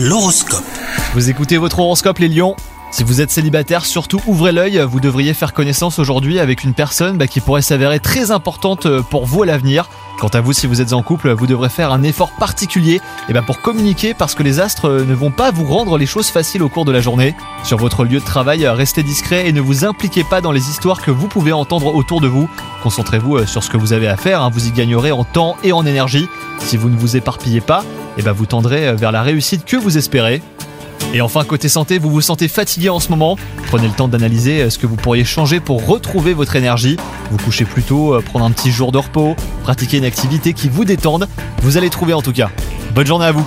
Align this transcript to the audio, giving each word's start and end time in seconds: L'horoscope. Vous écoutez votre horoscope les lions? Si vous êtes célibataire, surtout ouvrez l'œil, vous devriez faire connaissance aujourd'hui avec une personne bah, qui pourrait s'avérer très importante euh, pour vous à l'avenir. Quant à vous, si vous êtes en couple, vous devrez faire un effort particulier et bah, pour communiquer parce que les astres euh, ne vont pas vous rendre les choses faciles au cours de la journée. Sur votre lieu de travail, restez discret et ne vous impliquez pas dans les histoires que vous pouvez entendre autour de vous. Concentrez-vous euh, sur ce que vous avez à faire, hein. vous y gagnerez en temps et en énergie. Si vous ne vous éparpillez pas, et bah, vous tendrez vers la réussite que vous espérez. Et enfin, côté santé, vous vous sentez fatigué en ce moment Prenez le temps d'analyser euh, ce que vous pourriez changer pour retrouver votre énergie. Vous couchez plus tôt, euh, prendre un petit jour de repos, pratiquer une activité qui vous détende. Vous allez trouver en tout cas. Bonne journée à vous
L'horoscope. 0.00 0.62
Vous 1.14 1.28
écoutez 1.28 1.56
votre 1.56 1.80
horoscope 1.80 2.18
les 2.18 2.28
lions? 2.28 2.54
Si 2.92 3.02
vous 3.02 3.20
êtes 3.20 3.32
célibataire, 3.32 3.84
surtout 3.84 4.20
ouvrez 4.28 4.52
l'œil, 4.52 4.78
vous 4.88 5.00
devriez 5.00 5.34
faire 5.34 5.52
connaissance 5.52 5.98
aujourd'hui 5.98 6.38
avec 6.38 6.62
une 6.62 6.72
personne 6.72 7.18
bah, 7.18 7.26
qui 7.26 7.40
pourrait 7.40 7.62
s'avérer 7.62 7.98
très 7.98 8.30
importante 8.30 8.86
euh, 8.86 9.02
pour 9.02 9.26
vous 9.26 9.42
à 9.42 9.46
l'avenir. 9.46 9.90
Quant 10.20 10.28
à 10.28 10.40
vous, 10.40 10.52
si 10.52 10.68
vous 10.68 10.80
êtes 10.80 10.92
en 10.92 11.02
couple, 11.02 11.32
vous 11.32 11.48
devrez 11.48 11.68
faire 11.68 11.90
un 11.90 12.04
effort 12.04 12.30
particulier 12.30 13.00
et 13.28 13.32
bah, 13.32 13.42
pour 13.42 13.60
communiquer 13.60 14.14
parce 14.14 14.36
que 14.36 14.44
les 14.44 14.60
astres 14.60 14.88
euh, 14.88 15.04
ne 15.04 15.14
vont 15.14 15.32
pas 15.32 15.50
vous 15.50 15.64
rendre 15.64 15.98
les 15.98 16.06
choses 16.06 16.28
faciles 16.28 16.62
au 16.62 16.68
cours 16.68 16.84
de 16.84 16.92
la 16.92 17.00
journée. 17.00 17.34
Sur 17.64 17.78
votre 17.78 18.04
lieu 18.04 18.20
de 18.20 18.24
travail, 18.24 18.68
restez 18.68 19.02
discret 19.02 19.48
et 19.48 19.52
ne 19.52 19.60
vous 19.60 19.84
impliquez 19.84 20.22
pas 20.22 20.40
dans 20.40 20.52
les 20.52 20.70
histoires 20.70 21.02
que 21.02 21.10
vous 21.10 21.26
pouvez 21.26 21.52
entendre 21.52 21.92
autour 21.92 22.20
de 22.20 22.28
vous. 22.28 22.48
Concentrez-vous 22.84 23.38
euh, 23.38 23.46
sur 23.46 23.64
ce 23.64 23.68
que 23.68 23.76
vous 23.76 23.92
avez 23.92 24.06
à 24.06 24.16
faire, 24.16 24.42
hein. 24.42 24.50
vous 24.52 24.68
y 24.68 24.70
gagnerez 24.70 25.10
en 25.10 25.24
temps 25.24 25.56
et 25.64 25.72
en 25.72 25.84
énergie. 25.84 26.28
Si 26.60 26.76
vous 26.76 26.88
ne 26.88 26.96
vous 26.96 27.16
éparpillez 27.16 27.60
pas, 27.60 27.82
et 28.18 28.22
bah, 28.22 28.32
vous 28.32 28.46
tendrez 28.46 28.94
vers 28.94 29.12
la 29.12 29.22
réussite 29.22 29.64
que 29.64 29.76
vous 29.76 29.96
espérez. 29.96 30.42
Et 31.14 31.22
enfin, 31.22 31.44
côté 31.44 31.68
santé, 31.68 31.98
vous 31.98 32.10
vous 32.10 32.20
sentez 32.20 32.48
fatigué 32.48 32.90
en 32.90 33.00
ce 33.00 33.08
moment 33.08 33.36
Prenez 33.68 33.86
le 33.86 33.94
temps 33.94 34.08
d'analyser 34.08 34.62
euh, 34.62 34.70
ce 34.70 34.78
que 34.78 34.86
vous 34.86 34.96
pourriez 34.96 35.24
changer 35.24 35.60
pour 35.60 35.86
retrouver 35.86 36.34
votre 36.34 36.56
énergie. 36.56 36.96
Vous 37.30 37.38
couchez 37.38 37.64
plus 37.64 37.82
tôt, 37.82 38.14
euh, 38.14 38.20
prendre 38.20 38.44
un 38.44 38.50
petit 38.50 38.70
jour 38.70 38.92
de 38.92 38.98
repos, 38.98 39.36
pratiquer 39.62 39.98
une 39.98 40.04
activité 40.04 40.52
qui 40.52 40.68
vous 40.68 40.84
détende. 40.84 41.28
Vous 41.62 41.76
allez 41.76 41.90
trouver 41.90 42.12
en 42.12 42.22
tout 42.22 42.32
cas. 42.32 42.50
Bonne 42.94 43.06
journée 43.06 43.26
à 43.26 43.32
vous 43.32 43.46